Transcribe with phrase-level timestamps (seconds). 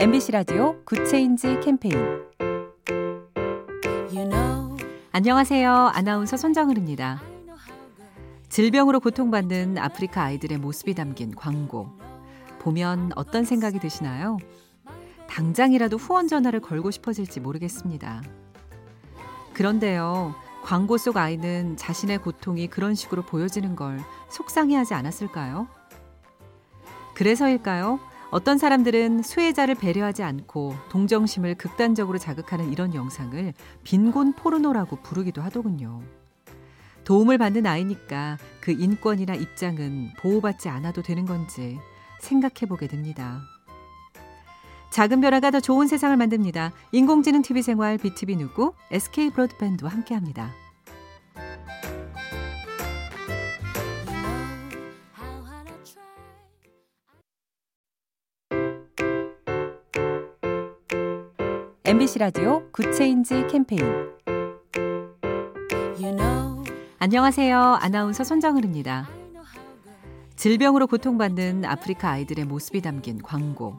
[0.00, 1.94] MBC 라디오 Good Change 캠페인
[5.12, 5.70] 안녕하세요.
[5.92, 7.20] 아나운서 손정은입니다.
[8.48, 11.90] 질병으로 고통받는 아프리카 아이들의 모습이 담긴 광고.
[12.60, 14.38] 보면 어떤 생각이 드시나요?
[15.28, 18.22] 당장이라도 후원 전화를 걸고 싶어질지 모르겠습니다.
[19.52, 25.68] 그런데요, 광고 속 아이는 자신의 고통이 그런 식으로 보여지는 걸 속상해하지 않았을까요?
[27.12, 28.00] 그래서일까요?
[28.30, 33.52] 어떤 사람들은 수혜자를 배려하지 않고 동정심을 극단적으로 자극하는 이런 영상을
[33.82, 36.00] 빈곤 포르노라고 부르기도 하더군요.
[37.04, 41.78] 도움을 받는 아이니까 그 인권이나 입장은 보호받지 않아도 되는 건지
[42.20, 43.40] 생각해 보게 됩니다.
[44.90, 46.72] 작은 변화가 더 좋은 세상을 만듭니다.
[46.92, 50.52] 인공지능 TV 생활 BTV 누구 SK 브로드밴드와 함께합니다.
[61.90, 63.82] MBC 라디오 Good Change 캠페인
[65.98, 66.62] you know,
[67.00, 67.58] 안녕하세요.
[67.80, 69.08] 아나운서 손정은입니다.
[70.36, 73.74] 질병으로 고통받는 아프리카 아이들의 모습이 담긴 광고.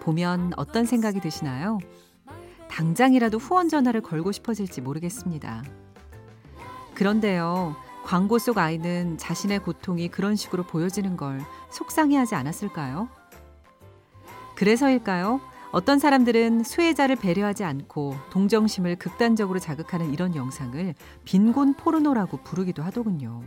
[0.00, 1.80] 보면 어떤 생각이 드시나요?
[2.70, 5.64] 당장이라도 후원 전화를 걸고 싶어질지 모르겠습니다.
[6.94, 13.10] 그런데요, 광고 속 아이는 자신의 고통이 그런 식으로 보여지는 걸 속상해하지 않았을까요?
[14.54, 15.42] 그래서일까요?
[15.74, 20.94] 어떤 사람들은 수혜자를 배려하지 않고 동정심을 극단적으로 자극하는 이런 영상을
[21.24, 23.42] 빈곤 포르노라고 부르기도 하더군요.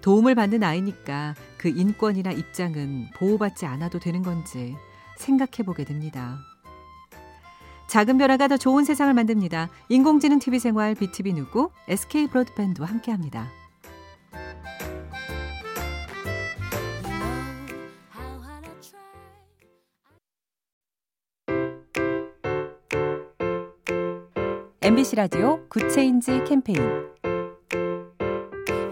[0.00, 4.74] 도움을 받는 아이니까 그 인권이나 입장은 보호받지 않아도 되는 건지
[5.18, 6.36] 생각해 보게 됩니다.
[7.86, 9.70] 작은 변화가 더 좋은 세상을 만듭니다.
[9.88, 13.59] 인공지능 TV 생활 BTV 누구 SK 브로드밴드와 함께합니다.
[24.82, 26.80] MBC 라디오 Good Change 캠페인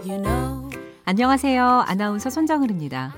[0.05, 0.69] you know,
[1.03, 1.65] 안녕하세요.
[1.65, 3.15] 아나운서 손정은입니다.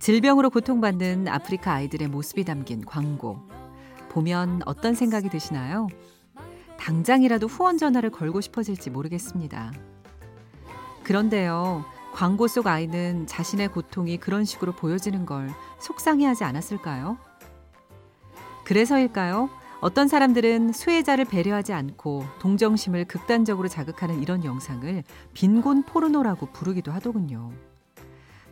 [0.00, 3.38] 질병으로 고통받는 아프리카 아이들의 모습이 담긴 광고.
[4.08, 5.86] 보면 어떤 생각이 드시나요?
[6.80, 9.72] 당장이라도 후원 전화를 걸고 싶어질지 모르겠습니다.
[11.04, 15.48] 그런데요, 광고 속 아이는 자신의 고통이 그런 식으로 보여지는 걸
[15.78, 17.18] 속상해하지 않았을까요?
[18.64, 19.48] 그래서일까요?
[19.80, 25.04] 어떤 사람들은 수혜자를 배려하지 않고 동정심을 극단적으로 자극하는 이런 영상을
[25.34, 27.52] 빈곤 포르노라고 부르기도 하더군요.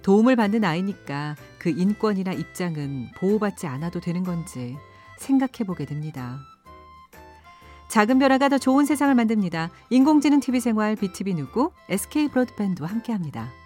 [0.03, 4.77] 도움을 받는 아이니까 그 인권이나 입장은 보호받지 않아도 되는 건지
[5.19, 6.39] 생각해 보게 됩니다.
[7.89, 9.71] 작은 변화가 더 좋은 세상을 만듭니다.
[9.89, 13.64] 인공지능 TV 생활 BTV 누구 SK 브로드밴드와 함께합니다.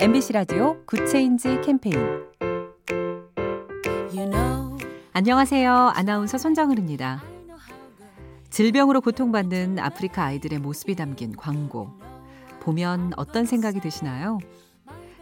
[0.00, 1.94] MBC 라디오 Good Change 캠페인
[4.10, 4.78] you know,
[5.12, 5.92] 안녕하세요.
[5.94, 7.22] 아나운서 손정은입니다.
[8.48, 11.90] 질병으로 고통받는 아프리카 아이들의 모습이 담긴 광고.
[12.60, 14.38] 보면 어떤 생각이 드시나요?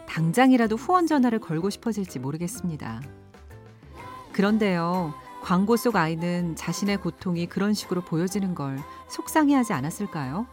[0.07, 3.03] 당장이라도 후원 전화를 걸고 싶어질지 모르겠습니다.
[4.31, 5.13] 그런데요,
[5.43, 8.79] 광고 속 아이는 자신의 고통이 그런 식으로 보여지는 걸
[9.09, 10.47] 속상해하지 않았을까요?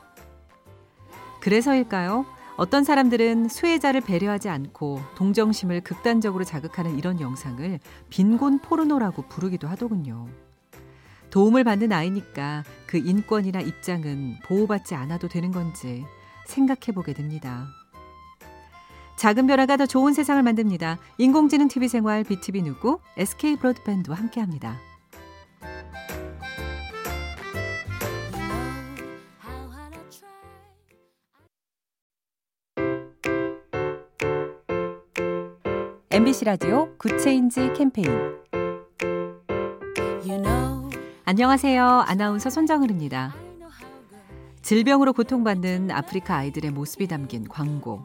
[1.42, 2.26] 그래서일까요?
[2.58, 7.80] 어떤 사람들은 수혜자를 배려하지 않고 동정심을 극단적으로 자극하는 이런 영상을
[8.10, 10.28] 빈곤 포르노라고 부르기도 하더군요.
[11.32, 16.06] 도움을 받는 아이니까 그 인권이나 입장은 보호받지 않아도 되는 건지
[16.46, 17.68] 생각해 보게 됩니다.
[19.18, 20.98] 작은 변화가 더 좋은 세상을 만듭니다.
[21.18, 24.80] 인공지능 TV 생활 BTV 누구 SK 브로드밴드와 함께합니다.
[36.16, 38.08] MBC 라디오 Good Change 캠페인
[40.24, 40.90] you know,
[41.26, 41.86] 안녕하세요.
[42.08, 43.36] 아나운서 손정은입니다.
[44.62, 48.00] 질병으로 고통받는 아프리카 아이들의 모습이 담긴 광고.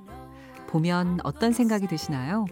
[0.67, 2.47] 보면 어떤 생각이 드시나요?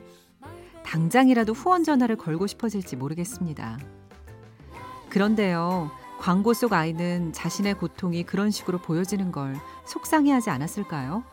[0.84, 3.80] 당장이라도 후원 전화를 걸고 싶어질지 모르겠습니다.
[5.08, 5.90] 그런데요,
[6.20, 9.56] 광고 속 아이는 자신의 고통이 그런 식으로 보여지는 걸
[9.86, 11.24] 속상해하지 않았을까요?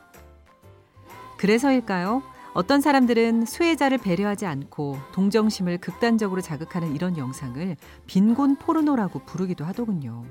[1.38, 2.24] 그래서일까요?
[2.56, 7.76] 어떤 사람들은 수혜자를 배려하지 않고 동정심을 극단적으로 자극하는 이런 영상을
[8.08, 10.24] 빈곤 포르노라고 부르기도 하더군요.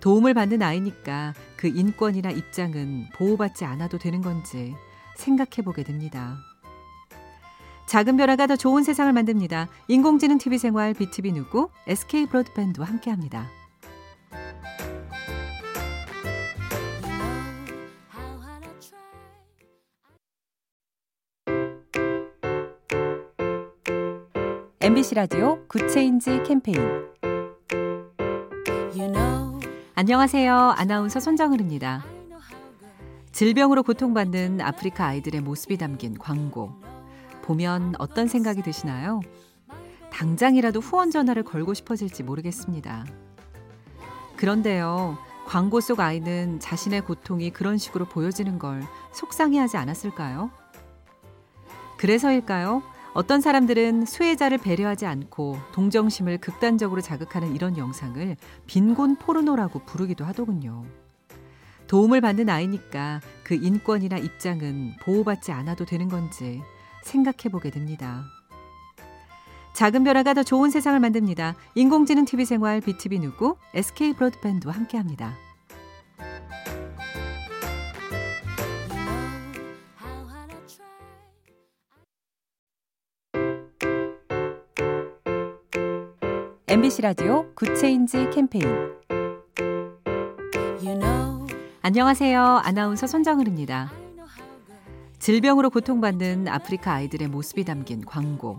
[0.00, 4.74] 도움을 받는 아이니까 그 인권이나 입장은 보호받지 않아도 되는 건지
[5.16, 6.38] 생각해 보게 됩니다.
[7.84, 9.68] 작은 변화가 더 좋은 세상을 만듭니다.
[9.88, 13.57] 인공지능 TV 생활 BTV 누구 SK 브로드밴드와 함께합니다.
[24.80, 26.78] MBC 라디오 Good Change 캠페인
[29.96, 30.54] 안녕하세요.
[30.54, 32.04] 아나운서 손정은입니다.
[33.32, 36.70] 질병으로 고통받는 아프리카 아이들의 모습이 담긴 광고.
[37.42, 39.20] 보면 어떤 생각이 드시나요?
[40.12, 43.04] 당장이라도 후원 전화를 걸고 싶어질지 모르겠습니다.
[44.36, 50.52] 그런데요, 광고 속 아이는 자신의 고통이 그런 식으로 보여지는 걸 속상해하지 않았을까요?
[51.96, 52.84] 그래서일까요?
[53.18, 58.36] 어떤 사람들은 수혜자를 배려하지 않고 동정심을 극단적으로 자극하는 이런 영상을
[58.68, 60.84] 빈곤 포르노라고 부르기도 하더군요.
[61.88, 66.62] 도움을 받는 아이니까 그 인권이나 입장은 보호받지 않아도 되는 건지
[67.02, 68.22] 생각해 보게 됩니다.
[69.74, 71.56] 작은 변화가 더 좋은 세상을 만듭니다.
[71.74, 75.34] 인공지능 TV 생활 BTV 누구 SK 브로드밴드와 함께합니다.
[86.70, 88.62] MBC 라디오 Good Change 캠페인
[91.80, 92.42] 안녕하세요.
[92.62, 93.90] 아나운서 손정은입니다.
[95.18, 98.58] 질병으로 고통받는 아프리카 아이들의 모습이 담긴 광고.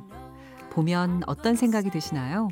[0.72, 2.50] 보면 어떤 생각이 드시나요?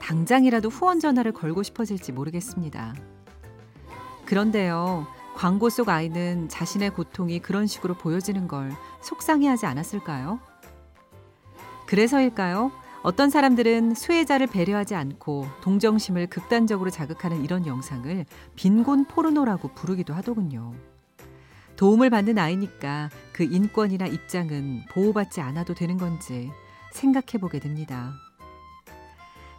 [0.00, 2.94] 당장이라도 후원 전화를 걸고 싶어질지 모르겠습니다.
[4.24, 8.70] 그런데요, 광고 속 아이는 자신의 고통이 그런 식으로 보여지는 걸
[9.00, 10.38] 속상해하지 않았을까요?
[11.86, 12.70] 그래서일까요?
[13.02, 18.26] 어떤 사람들은 수혜자를 배려하지 않고 동정심을 극단적으로 자극하는 이런 영상을
[18.56, 20.74] 빈곤 포르노라고 부르기도 하더군요.
[21.76, 26.50] 도움을 받는 아이니까 그 인권이나 입장은 보호받지 않아도 되는 건지
[26.92, 28.12] 생각해 보게 됩니다.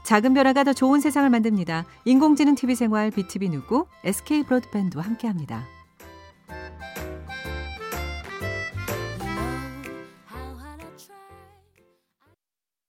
[0.04, 1.86] 작은 변화가 더 좋은 세상을 만듭니다.
[2.06, 5.66] 인공지능 TV 생활 BTV 누구 SK 브로드밴드와 함께합니다.